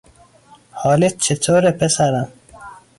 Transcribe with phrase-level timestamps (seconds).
[0.71, 2.27] حالت چطوره، پسرم؟